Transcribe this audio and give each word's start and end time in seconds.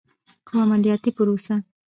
خو 0.47 0.53
عملیاتي 0.65 1.09
پروسه 1.17 1.55